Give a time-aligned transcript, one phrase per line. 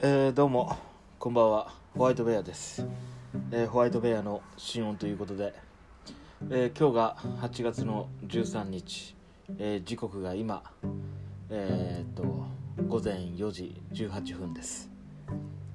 [0.00, 0.76] えー、どうも
[1.18, 1.74] こんばんは。
[1.96, 2.86] ホワイトベアです、
[3.50, 5.52] えーホワイトベアの新音ということで、
[6.50, 9.16] えー今日が8月の13日、
[9.58, 10.62] え時刻が今
[11.50, 12.46] えーっと
[12.86, 14.88] 午前4時18分です。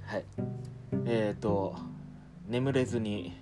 [0.05, 0.24] はい。
[1.05, 1.75] えーっと
[2.47, 3.37] 眠れずに、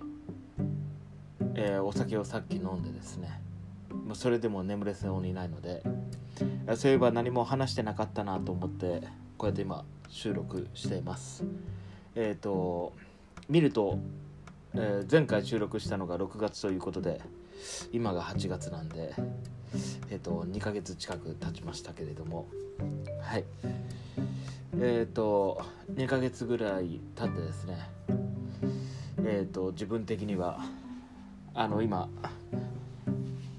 [1.54, 3.40] えお酒をさっき飲んでですね。
[4.14, 5.84] それでも眠れそうにないので
[6.74, 9.02] そういえば何も話してなかったなと思って
[9.38, 11.42] こうやって今収録しています。
[12.14, 12.92] えっ、と
[13.48, 13.98] 見ると、
[14.74, 17.20] えー前回収録したのが6月ということで
[17.92, 19.14] 今が8月なんで
[20.10, 22.46] えっ、と2ヶ月近く経ちましたけれども。
[23.22, 23.44] はい。
[24.78, 27.78] えっ、と2ヶ月ぐらい経ってですね
[29.24, 30.60] えっ、と自分的には
[31.54, 32.10] あの今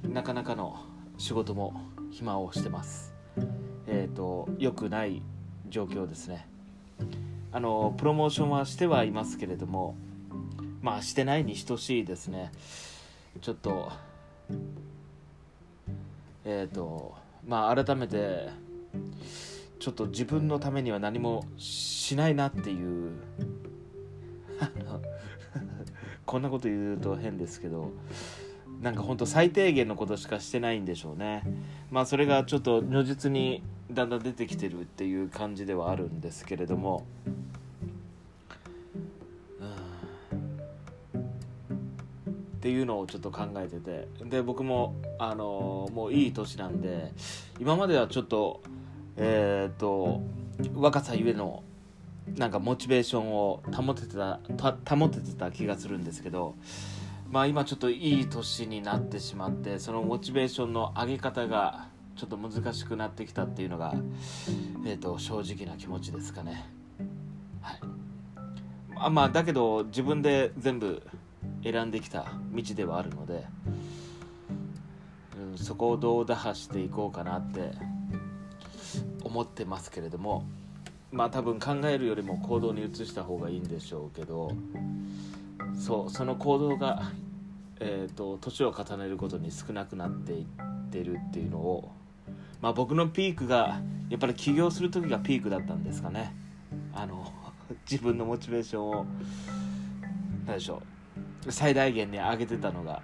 [0.07, 0.79] なかなかの
[1.17, 1.73] 仕事も
[2.11, 3.11] 暇をしてます。
[3.87, 5.23] えっ、と良くない
[5.73, 6.47] 状況ですね。
[7.51, 9.95] あのプロモーションはしてはいますけれども
[10.83, 12.51] まあしてないに等しいですね。
[13.41, 13.91] ちょっと
[16.45, 17.15] えっ、と
[17.47, 18.49] まあ改めて
[19.79, 23.13] ちょっと自分のためには何もしないなっていう
[26.23, 27.91] こんなこと言うと変ですけど
[28.79, 31.41] なんかほんと最低限のことしかしてないんでしょうね。
[31.89, 37.05] まあそれがちょっと如実にだんだん出てきてるっていう感じではあるんですけれども。
[39.59, 41.21] うん。
[41.21, 41.21] っ
[42.61, 44.07] ていうのをちょっと考えてて。
[44.23, 47.11] で僕もあのもういい年なんで
[47.59, 48.61] 今まではちょっと
[49.17, 50.21] えっ、と
[50.73, 51.63] 若さゆえの
[52.35, 56.55] なんかモチベーションを保ててたた保ててた気がするんですけど
[57.29, 63.93] まあ今ちょっといい年になってしまってそのモチベーションの上げ方がちょっと難しくなってきたっていうのが、
[64.85, 66.69] えー、と正直な気持ちですかね。
[67.61, 67.79] はい、
[68.95, 71.01] あまあだけど自分で全部
[71.63, 73.45] 選んできた道ではあるので、
[75.51, 77.71] うん、そこをどう打破していこうかなって
[79.23, 80.45] 思ってますけれども
[81.11, 84.51] まあ多分考えるよりも行動に移した方がいいんでしょうけど
[85.79, 87.11] そうその行動が、
[87.79, 90.45] えー、と年を重ねるごとに少なくなっていっ
[90.91, 91.91] てるっていうのを、
[92.63, 96.33] まあ、僕のピークがやっぱり起業する時がピークだったんですかね。
[96.93, 97.29] あの
[97.91, 99.05] 自分のモチベーションを
[100.45, 100.81] 何でしょ
[101.45, 101.51] う。
[101.51, 103.01] 最大限に上げてたのが。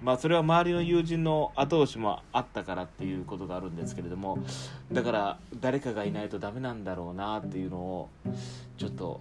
[0.00, 4.38] まあそれは周りの友人の後押しもあったからっていうことがあるんですけれども
[4.90, 8.08] だから誰かがいないとダメなんだろうなっていうのを
[8.76, 9.20] ちょっと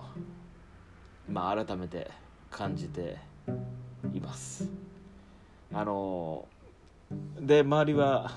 [1.27, 2.11] まあ改めて
[2.51, 3.17] 感じて
[4.13, 4.69] います。
[5.73, 6.47] あの
[7.39, 8.31] で周りは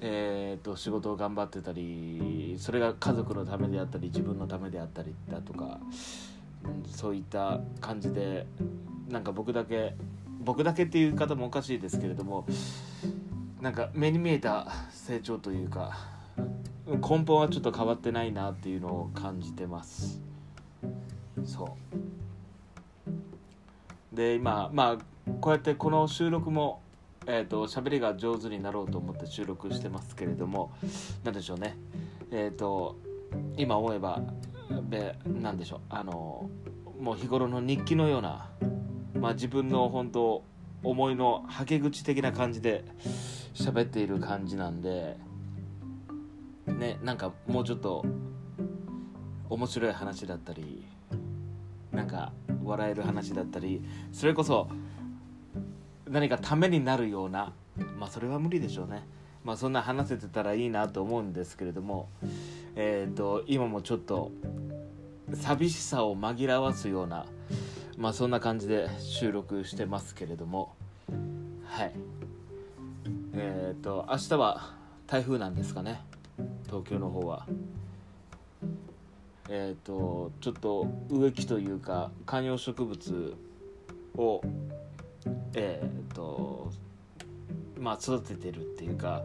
[0.00, 5.92] えー、と仕事を頑張ってたりそれが家族のためであったり自分のためであったりだとか、うん
[6.90, 8.46] そういった感じで
[9.08, 9.94] なんか僕だけ
[10.40, 12.46] 僕だけっていう方もおかしいですけれども
[13.60, 15.98] なんか目に見えた成長というか
[16.86, 20.22] 根本はちょっと変わってないなっていうのを感じてます。
[21.44, 21.76] そ
[24.12, 24.16] う。
[24.16, 24.98] で今まあ
[25.40, 26.80] こうやってこの収録も
[27.30, 30.72] えー、と喋りが上手になろうと思って収録してますけれども
[31.24, 31.76] 何でしょうね。
[32.32, 32.96] えっ、と
[33.58, 34.22] 今思えば
[34.88, 35.80] べなんでしょう。
[35.90, 36.48] あの
[36.98, 38.48] もう日頃の日記のような、
[39.14, 40.42] まあ、自分の本当
[40.82, 42.84] 思いのはけ口的な感じで
[43.54, 45.18] 喋っている感じなんで
[46.66, 48.06] ねなんかもうちょっと
[49.50, 50.86] 面白い話だったり
[51.92, 52.32] なんか
[52.64, 54.68] 笑える話だったりそれこそ
[56.10, 57.52] 何かためになるような
[57.98, 59.06] まあそれは無理でしょうね。
[59.44, 62.08] まあそんな話せてたらいいなと思うんですけれども
[62.74, 64.30] えっ、と今もちょっと
[65.32, 67.26] 寂しさを紛らわすような
[67.96, 70.74] まあそんな感じで収録してますけれども。
[71.64, 71.92] はい。
[73.34, 74.74] えっ、と明日は
[75.06, 76.00] 台風なんですかね。
[76.66, 77.46] 東京の方は。
[79.48, 83.34] えっ、とちょっと植木というか観葉植物
[84.16, 84.42] を
[85.54, 86.70] えっ、と
[87.78, 89.22] まあ育ててるっていうか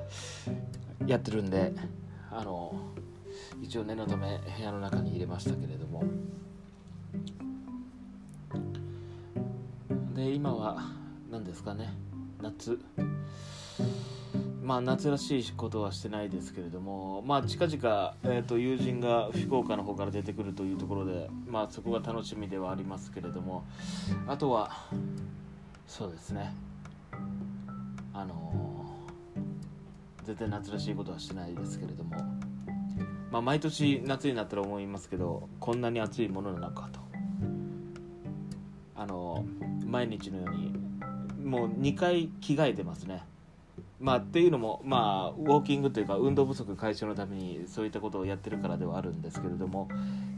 [1.06, 1.74] やってるんで
[2.32, 2.74] あの
[3.62, 6.04] 一応念のため部屋の中に入れましたけれども。
[10.16, 10.92] で今は
[11.32, 11.90] 何ですかね
[12.42, 12.80] 夏。
[14.64, 23.66] まあ夏らしいことはしてないですけれどもまあ近々、えー、と友人が福岡の方から出てくるというところでまあそこが楽しみではありますけれども
[24.26, 24.72] あとは
[25.88, 26.54] そうですね。
[28.14, 28.74] あのー
[30.24, 32.16] 全然夏らしいことはしてないですけれども
[33.30, 37.00] まあ、毎年夏になったら思いますけどこんなに暑いものなのかと。
[38.96, 39.44] あの
[39.88, 40.72] 毎日のように
[41.44, 43.24] もう2回着替えてますね。
[44.00, 49.90] まあっていうのもまあウォーキングというか運動不足解消のためにそういったことをやってるからではあるんですけれども、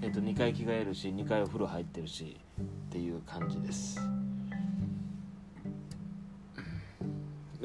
[0.01, 3.99] えー、と2回着替えるし2回お風呂入ってるしっていう感じです。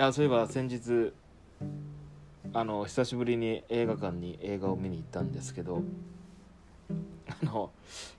[0.00, 1.12] あそういえば先日
[2.54, 5.82] あの久しぶりに映画館に映画を見に行ったんですけど
[7.28, 7.70] あの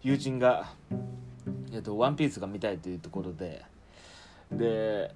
[0.03, 0.69] 友人が
[1.73, 3.63] 「えっと、ワンピースが見たいというところで
[4.51, 5.15] で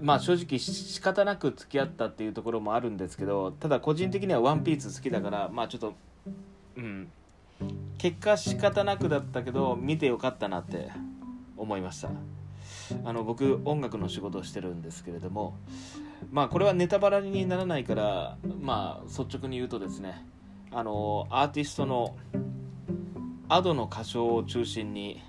[0.00, 5.94] まあ正直仕方なく付き合ったっていうところもあるんですけどただ個人的には「ワンピース好きだからまあちょっと
[6.76, 7.12] うん
[7.98, 10.90] 結果仕方なくだったけど見てよかったなって
[11.56, 12.41] 思いました。
[13.04, 15.56] あの僕音楽の仕事をしてるんですけれども
[16.30, 20.24] まあこれはネタバラにならないからまあ率直に言うとですね
[20.70, 22.16] あのアーティストの
[23.48, 25.22] Ado の歌唱を中心に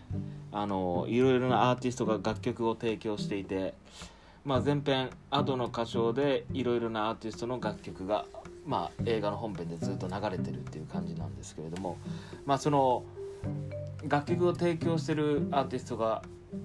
[0.54, 3.74] あのいろいろなアーティストが楽曲を提供していて、
[4.45, 8.25] まあ、前編 Ado の歌唱でいろいろなアーティストの楽曲が、
[8.65, 11.98] まあ、映画の本編でずっと流れてるっていう感じなんですけれども、
[12.45, 13.04] まあ、その
[14.07, 16.21] 楽曲を提供してるアーティストが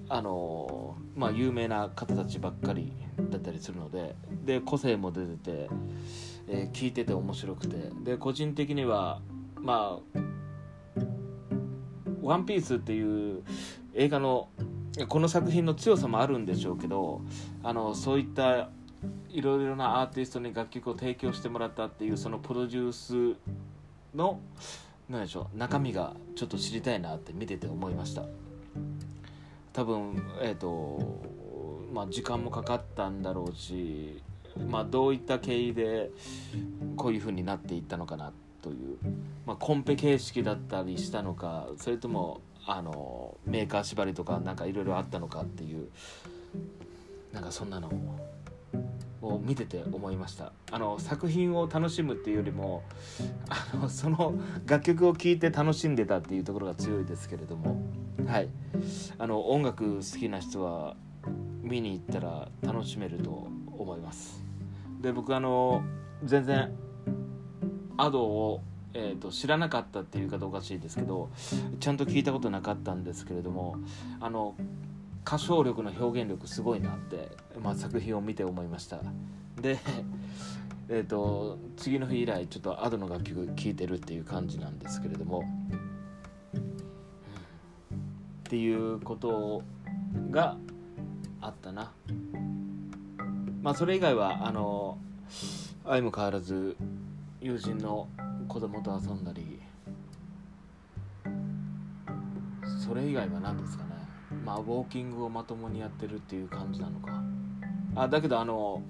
[0.07, 2.93] あのまあ、有名な方たちばっかり
[3.29, 4.15] だったりするので
[4.45, 5.69] で個性も出てて、
[6.47, 9.21] えー、聞いてて面白くてで個人的には
[9.55, 10.19] まあ
[12.21, 13.43] 「ワンピースっていう
[13.93, 14.49] 映画の
[15.07, 17.21] この作品の強さもあるんでしょうけど
[17.63, 18.69] あのそういった
[19.29, 23.37] いろいろなアーティストに楽曲を提供してもらったっていうそのプロデュース
[24.15, 24.39] の
[25.07, 28.23] 何でしょう中身がちょっと知りたいなって見てて思いました。
[29.73, 30.99] 多分えっ、ー、と
[31.93, 34.21] まあ時間もかかったんだろうし
[34.69, 36.11] まあどういった経緯で
[36.95, 38.31] こういう風になっていったのかな
[38.61, 38.97] という、
[39.45, 45.89] まあ、コンペ形式だったりしたのかそれともあのメーカー縛りとかなんかいろいろあったのかっていう
[47.31, 47.91] なんかそんなのを
[49.21, 50.53] を見てて思いました。
[50.71, 52.83] あの作品を楽しむっていうよりも
[53.49, 54.35] あのその
[54.65, 57.81] 楽曲を聴いて楽しんでたっていうところが強いですけれども。
[58.25, 58.49] はい。
[59.17, 60.95] あの音楽好きな人は
[61.61, 64.43] 見に行ったら楽しめると思います。
[65.01, 65.83] で僕あの
[66.23, 66.71] 全然
[67.97, 68.61] Ado を、
[68.93, 71.29] えーと、知らなかったっていうかどうかしいですけど
[71.79, 73.77] ちゃんと聞いたことなかったんですけれども
[74.19, 74.55] あの
[75.25, 77.29] 歌唱力の表現力すごいなって、
[77.61, 78.99] まあ、作品を見て思いました。
[79.61, 79.77] で
[80.91, 85.43] えーと、次の日以来ちょっと Ado の楽曲聴いてるっていう感じなんですけれども。
[88.49, 89.61] っていうこと
[90.31, 90.57] が
[91.39, 91.91] あったな。
[93.61, 94.97] まあそれ以外はあの
[95.85, 96.75] 相も変わらず
[97.39, 98.07] 友人の
[98.47, 99.61] 子供と遊んだり。
[102.83, 103.88] それ以外は何ですかね。
[104.49, 107.21] まあウォーキングをまともにやってるっていう感じなのか。
[107.95, 108.81] あだけどあの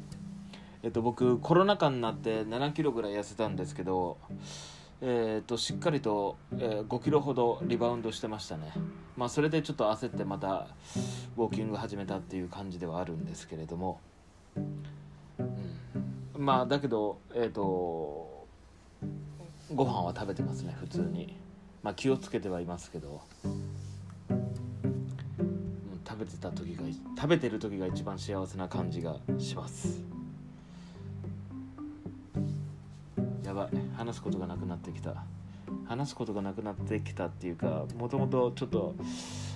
[0.83, 4.17] えっと僕コロナ禍になって7キロぐらい痩せたんですけど
[5.01, 8.73] えーと、しっかりと、えー、5キロほどリバウンドしてましたね、
[9.15, 10.67] まあ、それでちょっと焦ってまた
[11.37, 14.01] ウォーキング始めたっていう感じではあるんですけれども、
[14.57, 14.59] う
[16.41, 18.45] ん、まあだけどえっ、と
[19.73, 21.37] ご飯は食べてますね普通に。
[21.81, 23.21] まあ気をつけてはいますけど。
[26.19, 26.83] 食べてた時が
[27.15, 30.03] 食べてる時が一番幸せな感じがします。
[33.45, 33.69] やばい。
[33.95, 35.23] 話すことがなくなってきた。
[35.85, 38.95] 話すことがなくなってきたっていうかもともとちょっと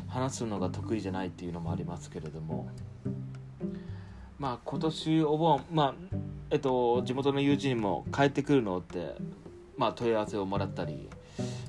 [0.07, 2.69] 話すのが得意じゃないっていうのもありますけれども。
[4.39, 5.95] まあ今年お盆まあ
[6.49, 9.15] えっと地元の友人も帰ってくるのって
[9.77, 11.09] まあ、問い合わせをもらったり、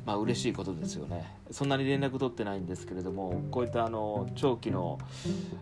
[0.06, 1.36] まあ嬉しいことですよね。
[1.50, 4.98] そんなに連絡取ってないんですけれどもこういったあの長期の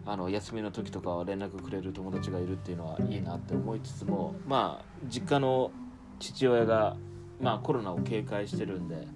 [0.05, 5.71] あの休みの時とかは連絡くれる友達がいるっていうのはいいなって思いつつもまあ実家の
[6.19, 6.97] 父親が、
[7.41, 9.07] まあ、コロナを警戒してるんで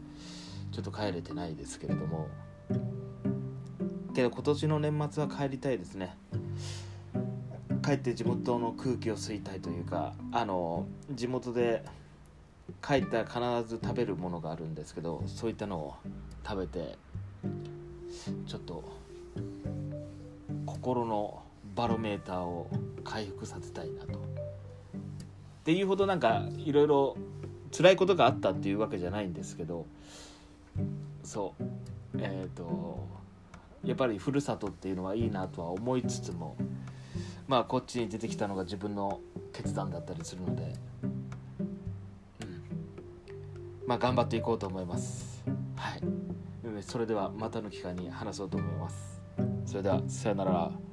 [0.72, 2.28] ちょっと帰れてないですけれども。
[4.14, 6.16] けど今年の年末は帰りたいですね。
[7.84, 11.84] 帰って地元の空気を吸いたいというかあの地元で
[12.86, 15.94] 帰ったら必ず食べるものがあるんですけどそういったのを
[16.46, 16.96] 食べて
[18.46, 18.84] ちょっと
[20.64, 21.42] 心の
[21.74, 22.70] バロメーターを
[23.02, 24.18] 回復させたいなと。
[24.18, 24.22] っ
[25.64, 27.16] ていうほどなんかいろいろ
[27.76, 29.84] 辛いことがあったっていうわけじゃないんですけど
[31.24, 31.64] そう
[32.18, 33.04] えっ、ー、と
[33.84, 36.56] やっぱりふるさとっていうのはいいなとは思いつつも
[37.48, 39.18] まあこっちに出てきたのが自分の
[39.52, 41.15] 決断だったりするので。
[43.86, 45.44] まあ頑張っていこうと思います。
[45.76, 46.02] はい。
[46.82, 49.22] それではまたの機会に話そうと思います。
[49.64, 50.85] それではさよなら。